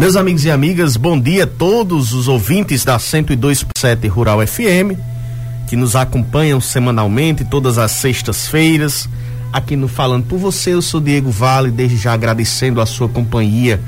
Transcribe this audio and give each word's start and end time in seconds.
Meus 0.00 0.16
amigos 0.16 0.46
e 0.46 0.50
amigas, 0.50 0.96
bom 0.96 1.20
dia 1.20 1.44
a 1.44 1.46
todos 1.46 2.14
os 2.14 2.26
ouvintes 2.26 2.86
da 2.86 2.96
102.7 2.96 4.08
Rural 4.08 4.38
FM, 4.46 4.96
que 5.68 5.76
nos 5.76 5.94
acompanham 5.94 6.58
semanalmente, 6.58 7.44
todas 7.44 7.76
as 7.76 7.92
sextas-feiras, 7.92 9.06
aqui 9.52 9.76
no 9.76 9.88
Falando 9.88 10.24
por 10.24 10.38
Você. 10.38 10.72
Eu 10.72 10.80
sou 10.80 11.02
Diego 11.02 11.30
Vale, 11.30 11.70
desde 11.70 11.98
já 11.98 12.14
agradecendo 12.14 12.80
a 12.80 12.86
sua 12.86 13.10
companhia, 13.10 13.78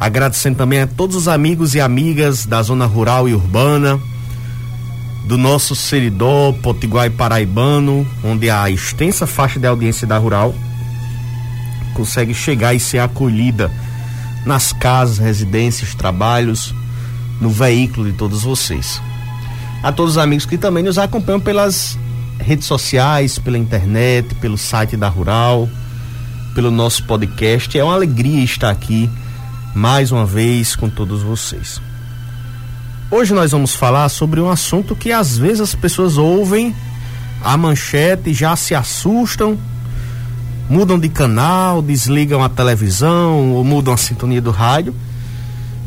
agradecendo 0.00 0.56
também 0.56 0.80
a 0.80 0.88
todos 0.88 1.14
os 1.14 1.28
amigos 1.28 1.76
e 1.76 1.80
amigas 1.80 2.44
da 2.44 2.60
zona 2.60 2.84
rural 2.84 3.28
e 3.28 3.32
urbana, 3.32 4.00
do 5.28 5.38
nosso 5.38 5.76
Seridó, 5.76 6.52
Potiguar 6.64 7.06
e 7.06 7.10
Paraibano, 7.10 8.04
onde 8.24 8.50
a 8.50 8.68
extensa 8.68 9.24
faixa 9.24 9.60
de 9.60 9.68
audiência 9.68 10.04
da 10.04 10.18
Rural 10.18 10.52
consegue 11.94 12.34
chegar 12.34 12.74
e 12.74 12.80
ser 12.80 12.98
acolhida 12.98 13.70
nas 14.44 14.72
casas, 14.72 15.18
residências, 15.18 15.94
trabalhos, 15.94 16.74
no 17.40 17.50
veículo 17.50 18.10
de 18.10 18.16
todos 18.16 18.42
vocês. 18.42 19.00
A 19.82 19.92
todos 19.92 20.12
os 20.12 20.18
amigos 20.18 20.46
que 20.46 20.56
também 20.56 20.82
nos 20.82 20.98
acompanham 20.98 21.40
pelas 21.40 21.98
redes 22.38 22.66
sociais, 22.66 23.38
pela 23.38 23.58
internet, 23.58 24.34
pelo 24.36 24.56
site 24.56 24.96
da 24.96 25.08
Rural, 25.08 25.68
pelo 26.54 26.70
nosso 26.70 27.04
podcast. 27.04 27.78
É 27.78 27.84
uma 27.84 27.94
alegria 27.94 28.42
estar 28.42 28.70
aqui 28.70 29.10
mais 29.74 30.12
uma 30.12 30.24
vez 30.24 30.76
com 30.76 30.88
todos 30.88 31.22
vocês. 31.22 31.80
Hoje 33.10 33.34
nós 33.34 33.52
vamos 33.52 33.74
falar 33.74 34.08
sobre 34.08 34.40
um 34.40 34.48
assunto 34.48 34.96
que 34.96 35.12
às 35.12 35.36
vezes 35.36 35.60
as 35.60 35.74
pessoas 35.74 36.16
ouvem 36.16 36.74
a 37.42 37.56
manchete 37.56 38.30
e 38.30 38.34
já 38.34 38.56
se 38.56 38.74
assustam 38.74 39.58
mudam 40.68 40.98
de 40.98 41.08
canal, 41.08 41.82
desligam 41.82 42.42
a 42.42 42.48
televisão 42.48 43.52
ou 43.52 43.64
mudam 43.64 43.94
a 43.94 43.96
sintonia 43.96 44.40
do 44.40 44.50
rádio, 44.50 44.94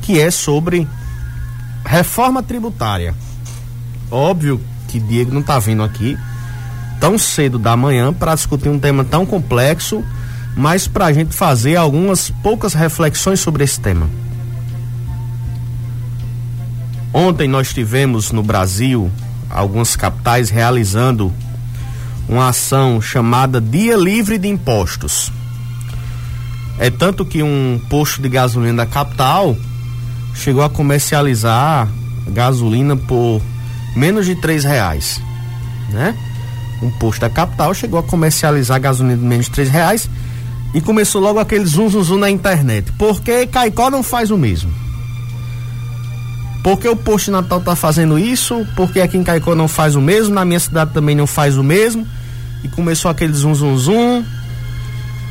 que 0.01 0.19
é 0.19 0.29
sobre 0.31 0.87
reforma 1.85 2.43
tributária. 2.43 3.15
Óbvio 4.09 4.61
que 4.87 4.99
Diego 4.99 5.33
não 5.33 5.41
está 5.41 5.59
vindo 5.59 5.83
aqui 5.83 6.17
tão 6.99 7.17
cedo 7.17 7.59
da 7.59 7.75
manhã 7.75 8.13
para 8.13 8.35
discutir 8.35 8.69
um 8.69 8.79
tema 8.79 9.03
tão 9.03 9.25
complexo, 9.25 10.03
mas 10.55 10.87
para 10.87 11.05
a 11.05 11.13
gente 11.13 11.35
fazer 11.35 11.75
algumas 11.75 12.29
poucas 12.41 12.73
reflexões 12.73 13.39
sobre 13.39 13.63
esse 13.63 13.79
tema. 13.79 14.09
Ontem 17.13 17.47
nós 17.47 17.73
tivemos 17.73 18.31
no 18.31 18.43
Brasil 18.43 19.11
algumas 19.49 19.95
capitais 19.95 20.49
realizando 20.49 21.33
uma 22.27 22.49
ação 22.49 23.01
chamada 23.01 23.61
Dia 23.61 23.95
Livre 23.95 24.37
de 24.37 24.47
Impostos. 24.47 25.31
É 26.79 26.89
tanto 26.89 27.25
que 27.25 27.41
um 27.41 27.79
posto 27.89 28.21
de 28.21 28.29
gasolina 28.29 28.77
da 28.77 28.85
capital 28.85 29.57
chegou 30.33 30.63
a 30.63 30.69
comercializar 30.69 31.87
gasolina 32.27 32.95
por 32.95 33.41
menos 33.95 34.25
de 34.25 34.35
três 34.35 34.63
reais, 34.63 35.19
né? 35.89 36.15
Um 36.81 36.91
posto 36.91 37.21
da 37.21 37.29
capital 37.29 37.73
chegou 37.73 37.99
a 37.99 38.03
comercializar 38.03 38.79
gasolina 38.79 39.17
de 39.17 39.23
menos 39.23 39.45
de 39.45 39.51
três 39.51 39.69
reais 39.69 40.07
e 40.73 40.81
começou 40.81 41.21
logo 41.21 41.39
aquele 41.39 41.65
zum 41.65 41.89
zum 41.89 42.03
zum 42.03 42.17
na 42.17 42.29
internet. 42.29 42.91
Por 42.93 43.21
que 43.21 43.47
Caicó 43.47 43.89
não 43.89 44.03
faz 44.03 44.29
o 44.29 44.37
mesmo? 44.37 44.86
Por 46.67 46.77
que 46.77 46.89
o 46.89 46.97
posto 46.97 47.31
Natal 47.31 47.61
tá 47.61 47.77
fazendo 47.77 48.19
isso? 48.19 48.67
Porque 48.75 48.99
aqui 48.99 49.17
em 49.17 49.23
Caicó 49.23 49.55
não 49.55 49.69
faz 49.69 49.95
o 49.95 50.01
mesmo, 50.01 50.35
na 50.35 50.43
minha 50.43 50.59
cidade 50.59 50.91
também 50.91 51.15
não 51.15 51.25
faz 51.25 51.57
o 51.57 51.63
mesmo. 51.63 52.05
E 52.61 52.67
começou 52.67 53.09
aquele 53.09 53.31
zum 53.31 53.55
zum 53.55 53.77
zum, 53.77 54.25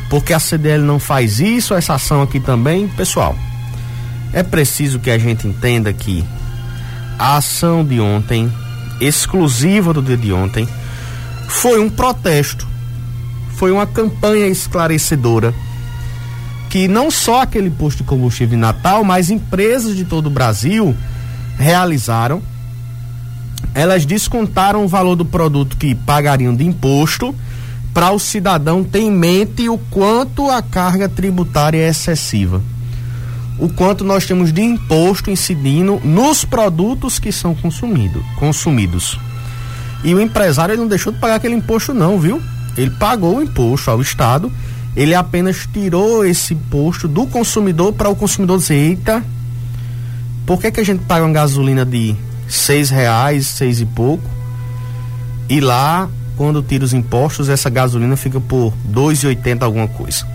porque 0.08 0.32
a 0.32 0.38
CDL 0.38 0.82
não 0.82 0.98
faz 0.98 1.38
isso, 1.38 1.74
essa 1.74 1.92
ação 1.92 2.22
aqui 2.22 2.40
também. 2.40 2.88
Pessoal, 2.88 3.36
é 4.32 4.42
preciso 4.42 4.98
que 4.98 5.10
a 5.10 5.18
gente 5.18 5.46
entenda 5.46 5.92
que 5.92 6.24
a 7.18 7.36
ação 7.36 7.84
de 7.84 8.00
ontem, 8.00 8.50
exclusiva 8.98 9.92
do 9.92 10.00
dia 10.00 10.16
de 10.16 10.32
ontem, 10.32 10.66
foi 11.48 11.78
um 11.78 11.90
protesto, 11.90 12.66
foi 13.56 13.70
uma 13.70 13.86
campanha 13.86 14.46
esclarecedora 14.46 15.52
que 16.70 16.88
não 16.88 17.10
só 17.10 17.42
aquele 17.42 17.68
posto 17.68 17.98
de 17.98 18.04
combustível 18.04 18.56
em 18.56 18.60
Natal, 18.60 19.04
mas 19.04 19.28
empresas 19.28 19.94
de 19.94 20.06
todo 20.06 20.28
o 20.28 20.30
Brasil 20.30 20.96
realizaram 21.56 22.42
elas 23.76 24.06
descontaram 24.06 24.86
o 24.86 24.88
valor 24.88 25.16
do 25.16 25.24
produto 25.24 25.76
que 25.76 25.94
pagariam 25.94 26.54
de 26.54 26.64
imposto 26.64 27.34
para 27.92 28.10
o 28.10 28.18
cidadão 28.18 28.82
ter 28.82 29.00
em 29.00 29.10
mente 29.10 29.68
o 29.68 29.76
quanto 29.76 30.50
a 30.50 30.62
carga 30.62 31.10
tributária 31.10 31.78
é 31.78 31.88
excessiva. 31.90 32.62
O 33.58 33.68
quanto 33.68 34.02
nós 34.02 34.24
temos 34.24 34.50
de 34.50 34.62
imposto 34.62 35.30
incidindo 35.30 36.00
nos 36.02 36.42
produtos 36.42 37.18
que 37.18 37.30
são 37.30 37.54
consumido, 37.54 38.24
consumidos. 38.38 39.18
E 40.02 40.14
o 40.14 40.22
empresário 40.22 40.72
ele 40.72 40.80
não 40.80 40.88
deixou 40.88 41.12
de 41.12 41.18
pagar 41.18 41.34
aquele 41.34 41.54
imposto 41.54 41.92
não, 41.92 42.18
viu? 42.18 42.40
Ele 42.78 42.90
pagou 42.92 43.36
o 43.36 43.42
imposto 43.42 43.90
ao 43.90 44.00
Estado, 44.00 44.50
ele 44.96 45.14
apenas 45.14 45.68
tirou 45.70 46.24
esse 46.24 46.54
imposto 46.54 47.06
do 47.06 47.26
consumidor 47.26 47.92
para 47.92 48.08
o 48.08 48.16
consumidor 48.16 48.58
dizer, 48.58 48.74
eita, 48.74 49.22
por 50.46 50.60
que, 50.60 50.70
que 50.70 50.80
a 50.80 50.84
gente 50.84 51.02
paga 51.04 51.24
uma 51.24 51.32
gasolina 51.32 51.84
de 51.84 52.14
seis 52.48 52.88
reais, 52.88 53.46
seis 53.46 53.80
e 53.80 53.84
pouco. 53.84 54.24
E 55.48 55.60
lá, 55.60 56.08
quando 56.36 56.62
tira 56.62 56.84
os 56.84 56.92
impostos, 56.92 57.48
essa 57.48 57.68
gasolina 57.68 58.16
fica 58.16 58.40
por 58.40 58.72
dois 58.84 59.22
e 59.22 59.26
oitenta 59.26 59.64
alguma 59.64 59.88
coisa. 59.88 60.26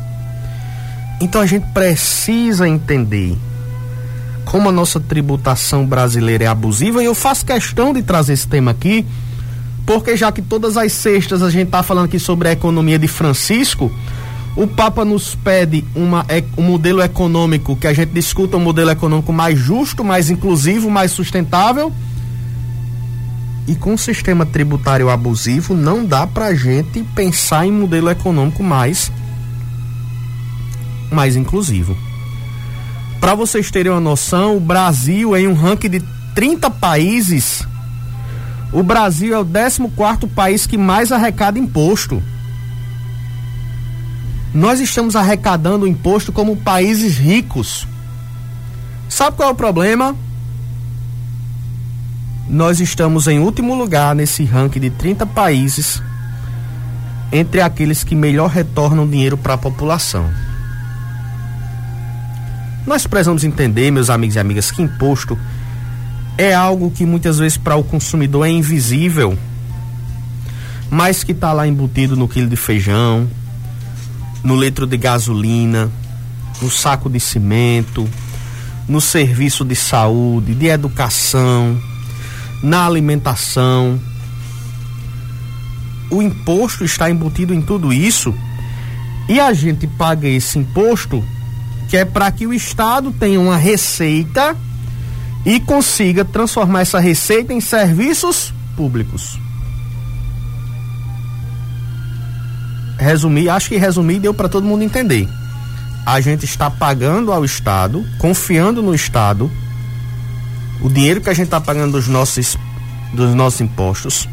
Então 1.20 1.42
a 1.42 1.46
gente 1.46 1.68
precisa 1.68 2.68
entender 2.68 3.38
como 4.44 4.70
a 4.70 4.72
nossa 4.72 5.00
tributação 5.00 5.86
brasileira 5.86 6.46
é 6.46 6.48
abusiva 6.48 7.02
e 7.02 7.06
eu 7.06 7.16
faço 7.16 7.46
questão 7.46 7.94
de 7.94 8.02
trazer 8.02 8.34
esse 8.34 8.48
tema 8.48 8.72
aqui, 8.72 9.06
porque 9.86 10.18
já 10.18 10.32
que 10.32 10.42
todas 10.42 10.78
as 10.78 10.92
sextas 10.92 11.44
a 11.44 11.50
gente 11.50 11.68
está 11.68 11.84
falando 11.84 12.06
aqui 12.06 12.20
sobre 12.20 12.50
a 12.50 12.52
economia 12.52 12.98
de 12.98 13.08
Francisco, 13.08 13.92
o 14.56 14.67
Papa 14.67 15.06
nos 15.06 15.34
pede 15.34 15.85
uma, 15.95 16.25
um 16.57 16.63
modelo 16.63 17.01
econômico 17.01 17.75
que 17.75 17.88
a 17.88 17.94
gente 17.94 18.09
discuta 18.09 18.57
um 18.57 18.62
modelo 18.62 18.91
econômico 18.91 19.31
mais 19.31 19.57
justo, 19.57 20.03
mais 20.03 20.29
inclusivo, 20.29 20.89
mais 20.89 21.12
sustentável. 21.12 21.91
E 23.67 23.75
com 23.75 23.94
o 23.94 23.97
sistema 23.97 24.45
tributário 24.45 25.09
abusivo, 25.09 25.73
não 25.73 26.06
dá 26.06 26.28
pra 26.28 26.53
gente 26.53 27.01
pensar 27.16 27.66
em 27.66 27.72
modelo 27.72 28.09
econômico 28.09 28.62
mais, 28.62 29.09
mais 31.09 31.38
inclusivo. 31.38 31.95
Para 33.22 33.35
vocês 33.35 33.72
terem 33.72 33.91
uma 33.91 34.01
noção, 34.01 34.57
o 34.57 34.59
Brasil, 34.59 35.38
em 35.38 35.47
um 35.47 35.53
ranking 35.53 35.89
de 35.89 36.03
30 36.35 36.69
países, 36.72 37.66
o 38.73 38.83
Brasil 38.83 39.33
é 39.33 39.39
o 39.39 39.45
14 39.45 40.28
país 40.36 40.65
que 40.65 40.77
mais 40.77 41.12
arrecada 41.12 41.57
imposto 41.57 42.21
nós 44.53 44.80
estamos 44.80 45.15
arrecadando 45.15 45.88
imposto 45.88 46.31
como 46.31 46.57
países 46.57 47.18
ricos. 47.18 47.88
Sabe 49.07 49.38
qual 49.38 49.50
é 49.50 49.51
o 49.51 49.56
problema? 49.56 50.15
Nós 52.50 52.81
estamos 52.81 53.27
em 53.27 53.39
último 53.39 53.74
lugar 53.75 54.13
nesse 54.13 54.44
ranking 54.44 54.80
de 54.80 54.89
30 54.89 55.25
países 55.25 56.01
entre 57.31 57.62
aqueles 57.62 58.03
que 58.03 58.13
melhor 58.13 58.50
retornam 58.50 59.07
dinheiro 59.07 59.38
para 59.38 59.53
a 59.53 59.57
população. 59.57 60.30
Nós 62.86 63.07
precisamos 63.07 63.45
entender, 63.45 63.89
meus 63.89 64.09
amigos 64.09 64.36
e 64.36 64.39
amigas, 64.39 64.69
que 64.69 64.81
imposto 64.81 65.38
é 66.38 66.54
algo 66.54 66.92
que 66.92 67.06
muitas 67.06 67.38
vezes 67.39 67.57
para 67.57 67.75
o 67.75 67.83
consumidor 67.83 68.45
é 68.45 68.50
invisível, 68.50 69.38
mas 70.89 71.24
que 71.24 71.31
está 71.31 71.54
lá 71.54 71.65
embutido 71.65 72.18
no 72.18 72.27
quilo 72.27 72.50
de 72.50 72.57
feijão, 72.57 73.30
no 74.44 74.60
litro 74.60 74.86
de 74.86 74.98
gasolina, 74.98 75.92
no 76.62 76.70
saco 76.70 77.10
de 77.10 77.20
cimento, 77.20 78.08
no 78.88 79.00
serviço 79.00 79.64
de 79.64 79.76
saúde, 79.76 80.54
de 80.56 80.68
educação, 80.68 81.80
na 82.62 82.86
alimentação. 82.86 84.00
o 86.10 86.22
imposto 86.22 86.84
está 86.84 87.10
embutido 87.10 87.54
em 87.54 87.62
tudo 87.62 87.94
isso 87.94 88.36
e 89.30 89.40
a 89.40 89.54
gente 89.54 89.88
paga 89.88 90.28
esse 90.28 90.60
imposto 90.60 91.24
que 91.90 91.96
é 91.96 92.04
para 92.04 92.30
que 92.32 92.46
o 92.46 92.54
Estado 92.54 93.12
tenha 93.14 93.40
uma 93.40 93.56
receita 93.56 94.56
e 95.46 95.60
consiga 95.60 96.24
transformar 96.24 96.82
essa 96.82 97.00
receita 97.00 97.54
em 97.54 97.62
serviços 97.62 98.54
públicos. 98.76 99.40
Resumir, 103.01 103.50
acho 103.50 103.68
que 103.68 103.77
resumir 103.77 104.19
deu 104.19 104.31
para 104.31 104.48
todo 104.48 104.63
mundo 104.63 104.83
entender. 104.83 105.27
A 106.06 106.21
gente 106.21 106.45
está 106.45 106.69
pagando 106.69 107.33
ao 107.33 107.44
Estado, 107.44 108.06
confiando 108.19 108.83
no 108.83 108.94
Estado, 108.94 109.50
o 110.80 110.88
dinheiro 110.88 111.19
que 111.19 111.30
a 111.30 111.33
gente 111.33 111.45
está 111.45 111.59
pagando 111.59 111.94
dos 111.94 112.07
nossos, 112.07 112.56
dos 113.12 113.33
nossos 113.33 113.59
impostos, 113.59 114.30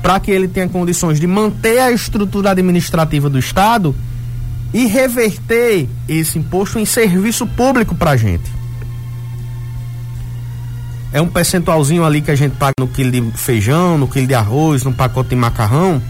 para 0.00 0.20
que 0.20 0.30
ele 0.30 0.46
tenha 0.46 0.68
condições 0.68 1.18
de 1.18 1.26
manter 1.26 1.80
a 1.80 1.90
estrutura 1.90 2.52
administrativa 2.52 3.28
do 3.28 3.36
Estado 3.36 3.92
e 4.72 4.86
reverter 4.86 5.88
esse 6.08 6.38
imposto 6.38 6.78
em 6.78 6.86
serviço 6.86 7.48
público 7.48 7.96
para 7.96 8.12
a 8.12 8.16
gente. 8.16 8.48
É 11.12 11.20
um 11.20 11.26
percentualzinho 11.26 12.04
ali 12.04 12.22
que 12.22 12.30
a 12.30 12.36
gente 12.36 12.54
paga 12.54 12.74
no 12.78 12.86
quilo 12.86 13.10
de 13.10 13.32
feijão, 13.32 13.98
no 13.98 14.06
quilo 14.06 14.28
de 14.28 14.34
arroz, 14.34 14.84
no 14.84 14.92
pacote 14.92 15.30
de 15.30 15.36
macarrão, 15.36 16.00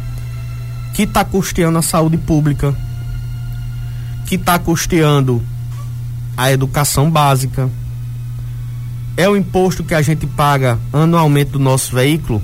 que 0.95 1.03
está 1.03 1.25
custeando 1.25 1.79
a 1.79 1.83
saúde 1.83 2.17
pública, 2.17 2.75
que 4.27 4.35
está 4.35 4.59
custeando 4.59 5.43
a 6.37 6.51
educação 6.51 7.11
básica. 7.11 7.71
É 9.17 9.29
o 9.29 9.37
imposto 9.37 9.83
que 9.83 9.95
a 9.95 10.03
gente 10.03 10.27
paga 10.27 10.79
anualmente 10.93 11.51
do 11.51 11.59
nosso 11.59 11.95
veículo, 11.95 12.43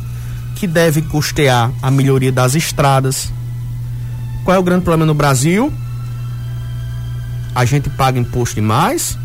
que 0.57 0.67
deve 0.67 1.03
custear 1.03 1.71
a 1.81 1.91
melhoria 1.91 2.33
das 2.33 2.55
estradas. 2.55 3.33
Qual 4.45 4.57
é 4.57 4.59
o 4.59 4.63
grande 4.63 4.85
problema 4.85 5.07
no 5.07 5.15
Brasil? 5.15 5.73
a 7.55 7.65
gente 7.65 7.89
paga 7.89 8.19
imposto 8.19 8.57
demais 8.57 9.17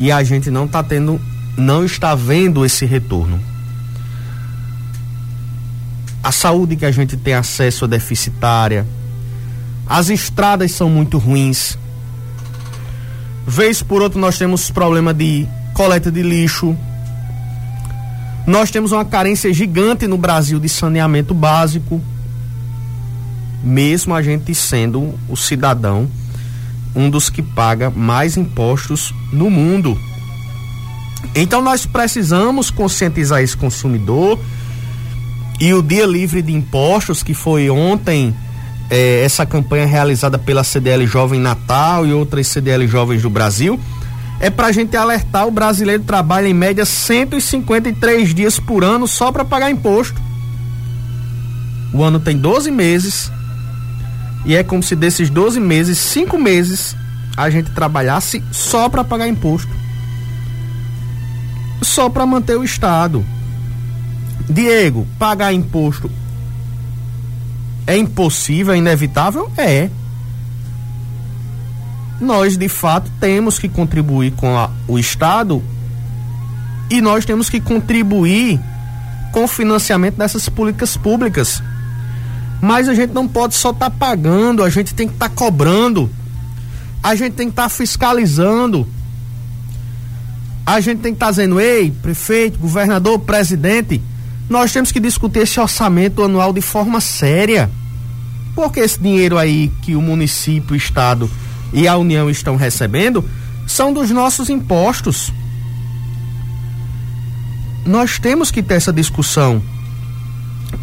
e 0.00 0.10
a 0.10 0.22
gente 0.24 0.50
não 0.50 0.64
está 0.64 0.82
tendo, 0.82 1.20
não 1.56 1.84
está 1.84 2.14
vendo 2.14 2.64
esse 2.64 2.84
retorno. 2.84 3.40
A 6.24 6.32
saúde 6.32 6.74
que 6.74 6.86
a 6.86 6.90
gente 6.90 7.18
tem 7.18 7.34
acesso 7.34 7.84
é 7.84 7.88
deficitária. 7.88 8.86
As 9.86 10.08
estradas 10.08 10.72
são 10.72 10.88
muito 10.88 11.18
ruins. 11.18 11.78
Vez 13.46 13.82
por 13.82 14.00
outra 14.00 14.18
nós 14.18 14.38
temos 14.38 14.70
problema 14.70 15.12
de 15.12 15.46
coleta 15.74 16.10
de 16.10 16.22
lixo. 16.22 16.74
Nós 18.46 18.70
temos 18.70 18.90
uma 18.90 19.04
carência 19.04 19.52
gigante 19.52 20.06
no 20.06 20.16
Brasil 20.16 20.58
de 20.58 20.66
saneamento 20.66 21.34
básico. 21.34 22.00
Mesmo 23.62 24.14
a 24.14 24.22
gente 24.22 24.54
sendo 24.54 25.18
o 25.28 25.36
cidadão 25.36 26.08
um 26.96 27.10
dos 27.10 27.28
que 27.28 27.42
paga 27.42 27.90
mais 27.90 28.38
impostos 28.38 29.12
no 29.30 29.50
mundo. 29.50 30.00
Então 31.34 31.60
nós 31.60 31.84
precisamos 31.84 32.70
conscientizar 32.70 33.42
esse 33.42 33.56
consumidor 33.56 34.38
e 35.60 35.72
o 35.72 35.82
Dia 35.82 36.06
Livre 36.06 36.42
de 36.42 36.52
Impostos, 36.52 37.22
que 37.22 37.34
foi 37.34 37.70
ontem 37.70 38.34
é, 38.90 39.22
essa 39.24 39.46
campanha 39.46 39.86
realizada 39.86 40.38
pela 40.38 40.64
CDL 40.64 41.06
Jovem 41.06 41.40
Natal 41.40 42.06
e 42.06 42.12
outras 42.12 42.48
CDL 42.48 42.86
Jovens 42.86 43.22
do 43.22 43.30
Brasil, 43.30 43.78
é 44.40 44.50
para 44.50 44.66
a 44.66 44.72
gente 44.72 44.96
alertar 44.96 45.46
o 45.46 45.50
brasileiro 45.50 46.02
trabalha 46.02 46.48
em 46.48 46.54
média 46.54 46.84
153 46.84 48.34
dias 48.34 48.58
por 48.58 48.84
ano 48.84 49.06
só 49.06 49.30
para 49.30 49.44
pagar 49.44 49.70
imposto. 49.70 50.20
O 51.92 52.02
ano 52.02 52.18
tem 52.18 52.36
12 52.36 52.70
meses, 52.70 53.30
e 54.44 54.54
é 54.54 54.64
como 54.64 54.82
se 54.82 54.96
desses 54.96 55.30
12 55.30 55.60
meses, 55.60 55.96
5 55.98 56.36
meses, 56.36 56.96
a 57.36 57.48
gente 57.48 57.70
trabalhasse 57.70 58.42
só 58.50 58.88
para 58.88 59.04
pagar 59.04 59.28
imposto. 59.28 59.70
Só 61.80 62.08
para 62.08 62.26
manter 62.26 62.56
o 62.56 62.64
Estado. 62.64 63.24
Diego, 64.48 65.06
pagar 65.18 65.52
imposto 65.52 66.10
é 67.86 67.96
impossível, 67.96 68.74
é 68.74 68.78
inevitável? 68.78 69.50
É. 69.56 69.90
Nós, 72.20 72.56
de 72.56 72.68
fato, 72.68 73.10
temos 73.20 73.58
que 73.58 73.68
contribuir 73.68 74.32
com 74.32 74.56
a, 74.56 74.70
o 74.88 74.98
Estado 74.98 75.62
e 76.88 77.00
nós 77.00 77.24
temos 77.24 77.50
que 77.50 77.60
contribuir 77.60 78.60
com 79.32 79.44
o 79.44 79.48
financiamento 79.48 80.16
dessas 80.16 80.48
políticas 80.48 80.96
públicas. 80.96 81.62
Mas 82.62 82.88
a 82.88 82.94
gente 82.94 83.12
não 83.12 83.28
pode 83.28 83.54
só 83.54 83.70
estar 83.70 83.90
tá 83.90 83.96
pagando, 83.96 84.62
a 84.62 84.70
gente 84.70 84.94
tem 84.94 85.06
que 85.06 85.14
estar 85.14 85.28
tá 85.28 85.34
cobrando. 85.34 86.10
A 87.02 87.14
gente 87.14 87.34
tem 87.34 87.48
que 87.48 87.52
estar 87.52 87.64
tá 87.64 87.68
fiscalizando. 87.68 88.88
A 90.64 90.80
gente 90.80 91.00
tem 91.00 91.12
que 91.12 91.16
estar 91.16 91.26
tá 91.26 91.32
dizendo, 91.32 91.60
ei, 91.60 91.90
prefeito, 91.90 92.58
governador, 92.58 93.18
presidente, 93.18 94.00
nós 94.48 94.72
temos 94.72 94.92
que 94.92 95.00
discutir 95.00 95.40
esse 95.40 95.58
orçamento 95.58 96.22
anual 96.22 96.52
de 96.52 96.60
forma 96.60 97.00
séria. 97.00 97.70
Porque 98.54 98.80
esse 98.80 99.00
dinheiro 99.00 99.36
aí 99.36 99.72
que 99.82 99.96
o 99.96 100.02
município, 100.02 100.74
o 100.74 100.76
estado 100.76 101.30
e 101.72 101.88
a 101.88 101.96
União 101.96 102.30
estão 102.30 102.56
recebendo 102.56 103.28
são 103.66 103.92
dos 103.92 104.10
nossos 104.10 104.48
impostos. 104.48 105.32
Nós 107.84 108.18
temos 108.18 108.50
que 108.50 108.62
ter 108.62 108.74
essa 108.74 108.92
discussão 108.92 109.62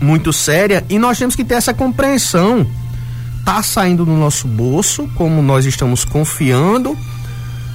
muito 0.01 0.31
séria 0.31 0.85
e 0.89 0.99
nós 0.99 1.17
temos 1.17 1.35
que 1.35 1.43
ter 1.43 1.55
essa 1.55 1.73
compreensão. 1.73 2.67
Tá 3.43 3.63
saindo 3.63 4.05
do 4.05 4.11
nosso 4.11 4.47
bolso, 4.47 5.09
como 5.15 5.41
nós 5.41 5.65
estamos 5.65 6.05
confiando 6.05 6.95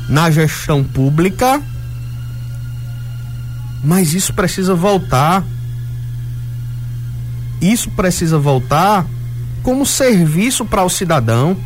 na 0.08 0.30
gestão 0.30 0.84
pública, 0.84 1.60
mas 3.82 4.14
isso 4.14 4.32
precisa 4.32 4.74
voltar. 4.74 5.44
Isso 7.60 7.90
precisa 7.90 8.38
voltar 8.38 9.06
como 9.62 9.84
serviço 9.86 10.64
para 10.64 10.84
o 10.84 10.90
cidadão. 10.90 11.56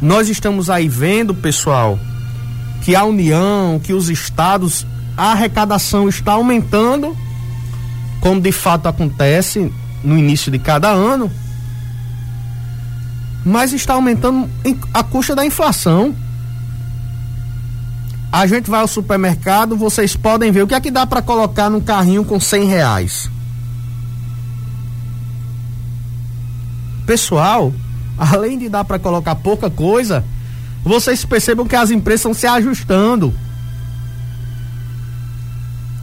Nós 0.00 0.28
estamos 0.28 0.68
aí 0.68 0.88
vendo, 0.88 1.34
pessoal, 1.34 1.98
que 2.82 2.94
a 2.94 3.04
União, 3.04 3.80
que 3.82 3.92
os 3.92 4.10
estados, 4.10 4.86
a 5.16 5.32
arrecadação 5.32 6.08
está 6.08 6.32
aumentando 6.32 7.16
como 8.24 8.40
de 8.40 8.52
fato 8.52 8.88
acontece 8.88 9.70
no 10.02 10.16
início 10.16 10.50
de 10.50 10.58
cada 10.58 10.88
ano, 10.88 11.30
mas 13.44 13.74
está 13.74 13.92
aumentando 13.92 14.48
a 14.94 15.02
custa 15.02 15.36
da 15.36 15.44
inflação. 15.44 16.16
A 18.34 18.48
gente 18.48 18.68
vai 18.68 18.80
ao 18.80 18.88
supermercado, 18.88 19.76
vocês 19.76 20.16
podem 20.16 20.50
ver 20.50 20.64
o 20.64 20.66
que 20.66 20.74
é 20.74 20.80
que 20.80 20.90
dá 20.90 21.06
para 21.06 21.22
colocar 21.22 21.70
num 21.70 21.80
carrinho 21.80 22.24
com 22.24 22.40
cem 22.40 22.64
reais. 22.64 23.30
Pessoal, 27.06 27.72
além 28.18 28.58
de 28.58 28.68
dar 28.68 28.82
para 28.84 28.98
colocar 28.98 29.36
pouca 29.36 29.70
coisa, 29.70 30.24
vocês 30.82 31.24
percebam 31.24 31.64
que 31.64 31.76
as 31.76 31.92
empresas 31.92 32.22
estão 32.22 32.34
se 32.34 32.44
ajustando. 32.44 33.32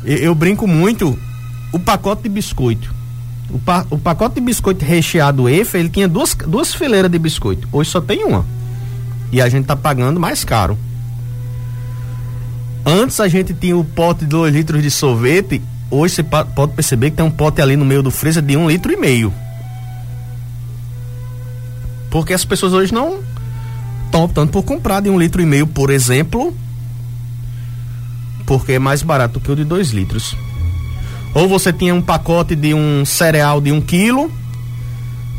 Eu, 0.06 0.18
eu 0.20 0.34
brinco 0.34 0.66
muito 0.66 1.20
o 1.74 1.80
pacote 1.80 2.24
de 2.24 2.30
biscoito. 2.30 2.96
O, 3.50 3.60
pa, 3.60 3.86
o 3.90 3.98
pacote 3.98 4.36
de 4.36 4.42
biscoito 4.42 4.86
recheado 4.86 5.50
EFA, 5.50 5.80
ele 5.80 5.90
tinha 5.90 6.08
duas, 6.08 6.34
duas 6.34 6.74
fileiras 6.74 7.12
de 7.12 7.20
biscoito. 7.20 7.68
Hoje 7.74 7.90
só 7.90 8.00
tem 8.00 8.24
uma. 8.24 8.46
E 9.34 9.42
a 9.42 9.50
gente 9.50 9.66
tá 9.66 9.76
pagando 9.76 10.18
mais 10.18 10.46
caro. 10.46 10.80
Antes 12.86 13.20
a 13.20 13.28
gente 13.28 13.54
tinha 13.54 13.78
o 13.78 13.84
pote 13.84 14.22
de 14.22 14.28
2 14.28 14.54
litros 14.54 14.82
de 14.82 14.90
sorvete. 14.90 15.62
Hoje 15.90 16.16
você 16.16 16.24
pode 16.24 16.74
perceber 16.74 17.12
que 17.12 17.18
tem 17.18 17.26
um 17.26 17.32
pote 17.32 17.62
ali 17.62 17.76
no 17.76 17.86
meio 17.86 18.02
do 18.02 18.10
freezer 18.10 18.42
de 18.42 18.58
um 18.58 18.70
litro 18.70 18.92
e 18.92 18.98
meio. 18.98 19.34
Porque 22.10 22.34
as 22.34 22.44
pessoas 22.44 22.74
hoje 22.74 22.94
não 22.94 23.20
estão 24.06 24.24
optando 24.24 24.52
por 24.52 24.64
comprar 24.64 25.02
de 25.02 25.10
um 25.10 25.20
litro 25.20 25.42
e 25.42 25.46
meio, 25.46 25.68
por 25.68 25.90
exemplo, 25.90 26.56
porque 28.46 28.74
é 28.74 28.80
mais 28.80 29.02
barato 29.02 29.40
que 29.40 29.52
o 29.52 29.56
de 29.56 29.64
2 29.64 29.92
litros. 29.92 30.36
Ou 31.34 31.48
você 31.48 31.72
tinha 31.72 31.96
um 31.96 32.02
pacote 32.02 32.56
de 32.56 32.74
um 32.74 33.06
cereal 33.06 33.62
de 33.62 33.72
um 33.72 33.80
quilo 33.80 34.32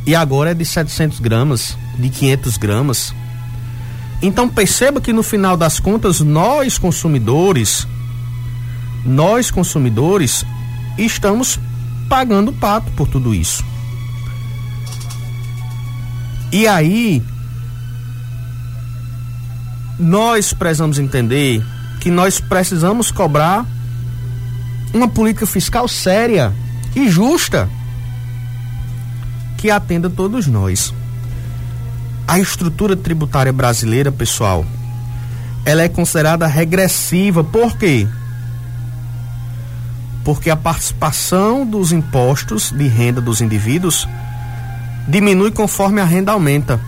e 0.06 0.14
agora 0.14 0.52
é 0.52 0.54
de 0.54 0.64
700 0.64 1.20
gramas, 1.20 1.76
de 1.98 2.08
500 2.08 2.56
gramas. 2.56 3.14
Então 4.22 4.48
perceba 4.48 5.00
que 5.00 5.12
no 5.12 5.22
final 5.22 5.56
das 5.56 5.80
contas 5.80 6.20
nós 6.20 6.78
consumidores, 6.78 7.86
nós 9.04 9.50
consumidores 9.50 10.46
estamos 10.96 11.58
pagando 12.08 12.52
pato 12.52 12.90
por 12.92 13.08
tudo 13.08 13.34
isso. 13.34 13.64
E 16.52 16.68
aí 16.68 17.22
nós 19.98 20.52
precisamos 20.52 21.00
entender 21.00 21.64
que 22.00 22.10
nós 22.10 22.38
precisamos 22.38 23.10
cobrar 23.10 23.66
uma 24.94 25.08
política 25.08 25.46
fiscal 25.46 25.88
séria 25.88 26.52
e 26.94 27.08
justa 27.08 27.68
que 29.56 29.70
atenda 29.70 30.10
todos 30.10 30.46
nós. 30.46 30.92
A 32.32 32.38
estrutura 32.38 32.96
tributária 32.96 33.52
brasileira, 33.52 34.10
pessoal, 34.10 34.64
ela 35.66 35.82
é 35.82 35.88
considerada 35.90 36.46
regressiva. 36.46 37.44
Por 37.44 37.76
quê? 37.76 38.08
Porque 40.24 40.48
a 40.48 40.56
participação 40.56 41.66
dos 41.66 41.92
impostos 41.92 42.72
de 42.72 42.88
renda 42.88 43.20
dos 43.20 43.42
indivíduos 43.42 44.08
diminui 45.06 45.50
conforme 45.50 46.00
a 46.00 46.06
renda 46.06 46.32
aumenta. 46.32 46.80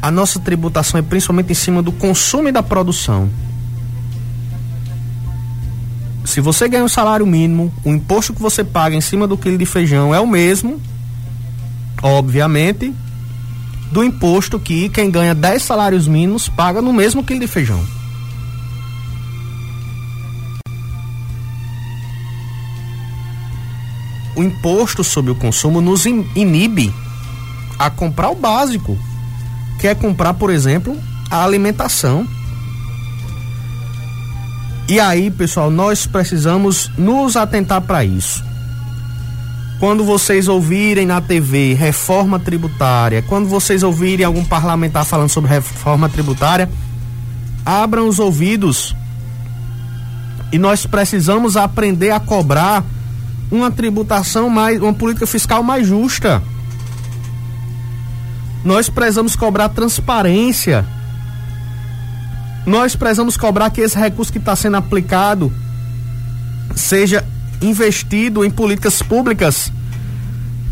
A 0.00 0.10
nossa 0.10 0.40
tributação 0.40 0.98
é 0.98 1.02
principalmente 1.02 1.52
em 1.52 1.54
cima 1.54 1.82
do 1.82 1.92
consumo 1.92 2.48
e 2.48 2.52
da 2.52 2.62
produção. 2.62 3.28
Se 6.24 6.40
você 6.40 6.70
ganha 6.70 6.84
um 6.84 6.88
salário 6.88 7.26
mínimo, 7.26 7.70
o 7.84 7.90
imposto 7.90 8.32
que 8.32 8.40
você 8.40 8.64
paga 8.64 8.96
em 8.96 9.02
cima 9.02 9.28
do 9.28 9.36
quilo 9.36 9.58
de 9.58 9.66
feijão 9.66 10.14
é 10.14 10.20
o 10.20 10.26
mesmo, 10.26 10.80
obviamente, 12.02 12.94
do 13.92 14.02
imposto 14.02 14.58
que 14.58 14.88
quem 14.88 15.10
ganha 15.10 15.34
10 15.34 15.62
salários 15.62 16.08
mínimos 16.08 16.48
paga 16.48 16.80
no 16.80 16.92
mesmo 16.92 17.22
quilo 17.22 17.40
de 17.40 17.46
feijão. 17.46 17.84
O 24.34 24.42
imposto 24.42 25.04
sobre 25.04 25.30
o 25.30 25.34
consumo 25.34 25.82
nos 25.82 26.06
inibe 26.06 26.92
a 27.78 27.90
comprar 27.90 28.30
o 28.30 28.34
básico, 28.34 28.98
que 29.78 29.86
é 29.86 29.94
comprar, 29.94 30.32
por 30.34 30.48
exemplo, 30.48 30.98
a 31.30 31.44
alimentação. 31.44 32.26
E 34.88 34.98
aí, 34.98 35.30
pessoal, 35.30 35.70
nós 35.70 36.06
precisamos 36.06 36.90
nos 36.96 37.36
atentar 37.36 37.82
para 37.82 38.04
isso. 38.04 38.51
Quando 39.82 40.04
vocês 40.04 40.46
ouvirem 40.46 41.04
na 41.04 41.20
TV 41.20 41.74
reforma 41.74 42.38
tributária, 42.38 43.20
quando 43.20 43.48
vocês 43.48 43.82
ouvirem 43.82 44.24
algum 44.24 44.44
parlamentar 44.44 45.04
falando 45.04 45.28
sobre 45.28 45.50
reforma 45.50 46.08
tributária, 46.08 46.70
abram 47.66 48.06
os 48.06 48.20
ouvidos. 48.20 48.94
E 50.52 50.56
nós 50.56 50.86
precisamos 50.86 51.56
aprender 51.56 52.12
a 52.12 52.20
cobrar 52.20 52.84
uma 53.50 53.72
tributação 53.72 54.48
mais, 54.48 54.80
uma 54.80 54.94
política 54.94 55.26
fiscal 55.26 55.64
mais 55.64 55.84
justa. 55.84 56.40
Nós 58.64 58.88
precisamos 58.88 59.34
cobrar 59.34 59.68
transparência. 59.68 60.86
Nós 62.64 62.94
precisamos 62.94 63.36
cobrar 63.36 63.68
que 63.70 63.80
esse 63.80 63.98
recurso 63.98 64.30
que 64.30 64.38
está 64.38 64.54
sendo 64.54 64.76
aplicado 64.76 65.52
seja 66.76 67.24
investido 67.62 68.44
em 68.44 68.50
políticas 68.50 69.02
públicas 69.02 69.72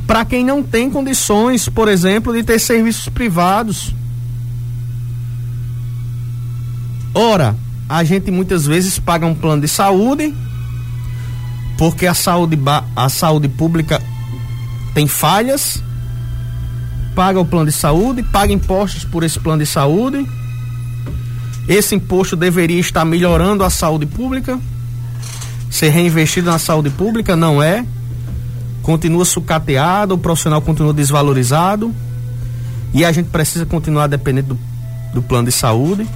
para 0.06 0.25
quem 0.25 0.44
não 0.44 0.62
tem 0.62 0.90
condições, 0.90 1.68
por 1.68 1.87
exemplo, 1.87 2.32
de 2.32 2.42
ter 2.42 2.59
serviços 2.59 3.09
privados. 3.09 3.94
Ora, 7.14 7.56
a 7.88 8.02
gente 8.02 8.30
muitas 8.30 8.66
vezes 8.66 8.99
paga 8.99 9.25
um 9.25 9.35
plano 9.35 9.62
de 9.62 9.68
saúde 9.68 10.35
porque 11.78 12.06
a 12.06 12.12
saúde, 12.12 12.59
a 12.94 13.09
saúde 13.09 13.49
pública 13.49 14.02
tem 14.92 15.06
falhas, 15.06 15.82
paga 17.14 17.40
o 17.40 17.44
plano 17.44 17.66
de 17.66 17.73
saúde, 17.73 18.23
paga 18.23 18.52
impostos 18.52 19.04
por 19.04 19.23
esse 19.23 19.38
plano 19.38 19.62
de 19.62 19.66
saúde. 19.66 20.28
Esse 21.68 21.94
imposto 21.94 22.37
deveria 22.37 22.80
estar 22.80 23.04
melhorando 23.04 23.62
a 23.62 23.70
saúde 23.70 24.06
pública 24.06 24.59
ser 25.70 25.90
reinvestido 25.90 26.50
na 26.50 26.58
saúde 26.58 26.90
pública, 26.90 27.36
não 27.36 27.62
é. 27.62 27.86
Continua 28.82 29.24
sucateado, 29.24 30.14
o 30.14 30.18
profissional 30.18 30.60
continua 30.60 30.92
desvalorizado 30.92 31.94
e 32.92 33.04
a 33.04 33.12
gente 33.12 33.28
precisa 33.28 33.64
continuar 33.64 34.08
dependendo 34.08 34.54
do, 34.54 34.60
do 35.14 35.22
plano 35.22 35.46
de 35.46 35.52
saúde. 35.52 36.06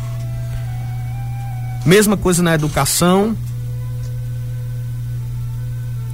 Mesma 1.87 2.16
coisa 2.16 2.42
na 2.42 2.54
educação. 2.54 3.37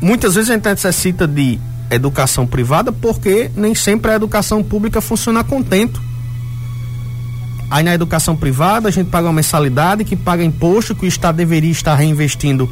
Muitas 0.00 0.34
vezes 0.34 0.50
a 0.50 0.54
gente 0.54 0.64
necessita 0.64 1.26
de 1.26 1.58
educação 1.90 2.46
privada 2.46 2.92
porque 2.92 3.50
nem 3.56 3.74
sempre 3.74 4.12
a 4.12 4.14
educação 4.14 4.62
pública 4.62 5.00
funciona 5.00 5.42
contento. 5.42 6.00
Aí 7.70 7.84
na 7.84 7.94
educação 7.94 8.36
privada 8.36 8.88
a 8.88 8.90
gente 8.90 9.08
paga 9.08 9.28
uma 9.28 9.34
mensalidade 9.34 10.04
que 10.04 10.16
paga 10.16 10.42
imposto 10.42 10.94
que 10.94 11.04
o 11.04 11.08
Estado 11.08 11.36
deveria 11.36 11.70
estar 11.70 11.94
reinvestindo 11.94 12.68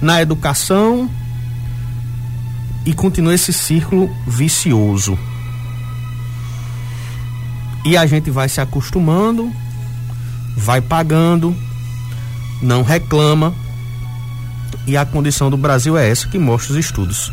na 0.00 0.20
educação 0.20 1.10
e 2.84 2.92
continua 2.92 3.34
esse 3.34 3.52
círculo 3.52 4.10
vicioso. 4.26 5.18
E 7.84 7.96
a 7.96 8.06
gente 8.06 8.30
vai 8.30 8.48
se 8.48 8.60
acostumando, 8.60 9.50
vai 10.56 10.80
pagando, 10.80 11.54
não 12.60 12.82
reclama. 12.82 13.54
E 14.86 14.96
a 14.96 15.04
condição 15.04 15.50
do 15.50 15.56
Brasil 15.56 15.96
é 15.96 16.08
essa 16.08 16.28
que 16.28 16.38
mostra 16.38 16.72
os 16.72 16.78
estudos. 16.78 17.32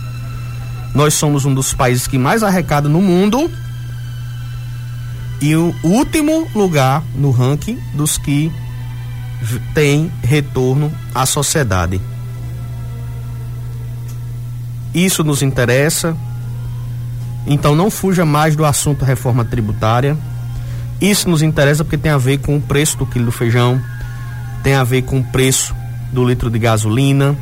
Nós 0.93 1.13
somos 1.13 1.45
um 1.45 1.53
dos 1.53 1.73
países 1.73 2.07
que 2.07 2.17
mais 2.17 2.43
arrecada 2.43 2.87
no 2.89 3.01
mundo 3.01 3.49
e 5.41 5.55
o 5.55 5.73
último 5.83 6.47
lugar 6.55 7.03
no 7.15 7.31
ranking 7.31 7.79
dos 7.93 8.17
que 8.17 8.51
tem 9.73 10.11
retorno 10.23 10.91
à 11.13 11.25
sociedade. 11.25 12.01
Isso 14.93 15.23
nos 15.23 15.41
interessa. 15.41 16.15
Então 17.45 17.75
não 17.75 17.89
fuja 17.89 18.25
mais 18.25 18.55
do 18.55 18.65
assunto 18.65 19.05
reforma 19.05 19.45
tributária. 19.45 20.17
Isso 20.99 21.29
nos 21.29 21.41
interessa 21.41 21.83
porque 21.83 21.97
tem 21.97 22.11
a 22.11 22.17
ver 22.17 22.39
com 22.39 22.57
o 22.57 22.61
preço 22.61 22.97
do 22.97 23.05
quilo 23.05 23.25
do 23.25 23.31
feijão, 23.31 23.79
tem 24.63 24.73
a 24.73 24.83
ver 24.83 25.03
com 25.03 25.19
o 25.19 25.23
preço 25.23 25.75
do 26.11 26.27
litro 26.27 26.49
de 26.49 26.57
gasolina, 26.57 27.37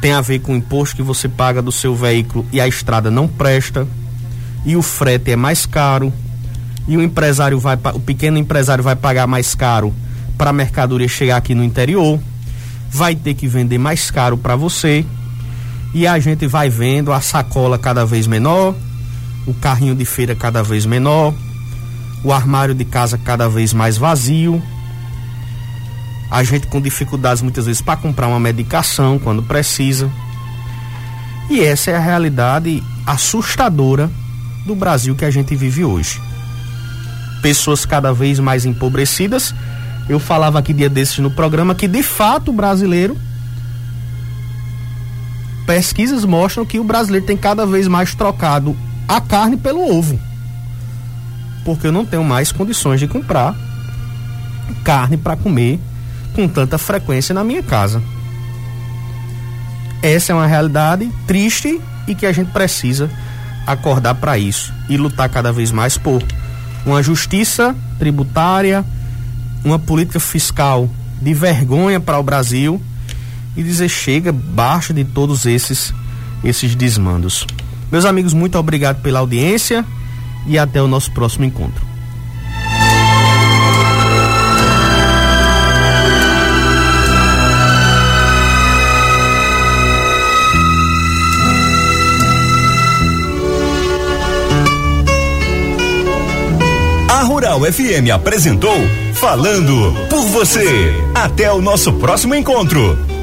tem 0.00 0.12
a 0.12 0.20
ver 0.20 0.38
com 0.40 0.52
o 0.52 0.56
imposto 0.56 0.96
que 0.96 1.02
você 1.02 1.28
paga 1.28 1.60
do 1.60 1.70
seu 1.70 1.94
veículo 1.94 2.46
e 2.50 2.60
a 2.60 2.66
estrada 2.66 3.10
não 3.10 3.28
presta, 3.28 3.86
e 4.64 4.76
o 4.76 4.82
frete 4.82 5.32
é 5.32 5.36
mais 5.36 5.66
caro, 5.66 6.10
e 6.88 6.96
o 6.96 7.02
empresário 7.02 7.58
vai 7.58 7.78
o 7.92 8.00
pequeno 8.00 8.38
empresário 8.38 8.82
vai 8.82 8.96
pagar 8.96 9.26
mais 9.26 9.54
caro 9.54 9.94
para 10.38 10.50
a 10.50 10.52
mercadoria 10.52 11.06
chegar 11.08 11.36
aqui 11.36 11.54
no 11.54 11.62
interior, 11.62 12.18
vai 12.90 13.14
ter 13.14 13.34
que 13.34 13.46
vender 13.46 13.78
mais 13.78 14.10
caro 14.10 14.38
para 14.38 14.56
você 14.56 15.04
e 15.94 16.08
a 16.08 16.18
gente 16.18 16.48
vai 16.48 16.68
vendo 16.68 17.12
a 17.12 17.20
sacola 17.20 17.78
cada 17.78 18.04
vez 18.04 18.26
menor, 18.26 18.74
o 19.46 19.54
carrinho 19.54 19.94
de 19.94 20.04
feira 20.04 20.34
cada 20.34 20.60
vez 20.60 20.84
menor, 20.84 21.32
o 22.24 22.32
armário 22.32 22.74
de 22.74 22.84
casa 22.84 23.16
cada 23.16 23.48
vez 23.48 23.72
mais 23.72 23.96
vazio. 23.96 24.60
A 26.28 26.42
gente 26.42 26.66
com 26.66 26.80
dificuldades 26.80 27.42
muitas 27.42 27.66
vezes 27.66 27.80
para 27.80 27.96
comprar 27.96 28.26
uma 28.26 28.40
medicação 28.40 29.20
quando 29.20 29.40
precisa. 29.44 30.10
E 31.48 31.60
essa 31.60 31.92
é 31.92 31.96
a 31.96 32.00
realidade 32.00 32.82
assustadora 33.06 34.10
do 34.66 34.74
Brasil 34.74 35.14
que 35.14 35.24
a 35.24 35.30
gente 35.30 35.54
vive 35.54 35.84
hoje. 35.84 36.20
Pessoas 37.40 37.86
cada 37.86 38.12
vez 38.12 38.40
mais 38.40 38.64
empobrecidas. 38.66 39.54
Eu 40.08 40.18
falava 40.18 40.58
aqui 40.58 40.72
dia 40.72 40.88
desses 40.88 41.18
no 41.18 41.30
programa 41.30 41.72
que 41.72 41.86
de 41.86 42.02
fato 42.02 42.50
o 42.50 42.54
brasileiro 42.54 43.16
pesquisas 45.66 46.24
mostram 46.24 46.64
que 46.64 46.78
o 46.78 46.84
brasileiro 46.84 47.26
tem 47.26 47.36
cada 47.36 47.66
vez 47.66 47.88
mais 47.88 48.14
trocado 48.14 48.76
a 49.08 49.20
carne 49.20 49.56
pelo 49.56 49.80
ovo. 49.96 50.18
Porque 51.64 51.86
eu 51.86 51.92
não 51.92 52.04
tenho 52.04 52.24
mais 52.24 52.52
condições 52.52 53.00
de 53.00 53.08
comprar 53.08 53.54
carne 54.82 55.16
para 55.16 55.36
comer 55.36 55.80
com 56.34 56.48
tanta 56.48 56.78
frequência 56.78 57.34
na 57.34 57.44
minha 57.44 57.62
casa. 57.62 58.02
Essa 60.02 60.32
é 60.32 60.34
uma 60.34 60.46
realidade 60.46 61.10
triste 61.26 61.80
e 62.06 62.14
que 62.14 62.26
a 62.26 62.32
gente 62.32 62.50
precisa 62.50 63.10
acordar 63.66 64.14
para 64.16 64.36
isso 64.36 64.72
e 64.88 64.96
lutar 64.96 65.28
cada 65.30 65.52
vez 65.52 65.70
mais 65.70 65.96
por 65.96 66.22
uma 66.84 67.02
justiça 67.02 67.74
tributária, 67.98 68.84
uma 69.64 69.78
política 69.78 70.20
fiscal 70.20 70.90
de 71.22 71.32
vergonha 71.32 71.98
para 71.98 72.18
o 72.18 72.22
Brasil 72.22 72.80
e 73.56 73.62
dizer 73.62 73.88
chega, 73.88 74.32
baixa 74.32 74.92
de 74.92 75.04
todos 75.04 75.46
esses 75.46 75.92
esses 76.42 76.74
desmandos. 76.74 77.46
Meus 77.90 78.04
amigos, 78.04 78.34
muito 78.34 78.58
obrigado 78.58 79.00
pela 79.00 79.20
audiência 79.20 79.84
e 80.46 80.58
até 80.58 80.82
o 80.82 80.86
nosso 80.86 81.10
próximo 81.12 81.44
encontro. 81.44 81.84
A 97.08 97.22
Rural 97.22 97.60
FM 97.60 98.10
apresentou 98.12 98.76
Falando 99.14 99.94
por 100.10 100.22
você. 100.26 100.92
Até 101.14 101.50
o 101.50 101.62
nosso 101.62 101.92
próximo 101.94 102.34
encontro. 102.34 103.13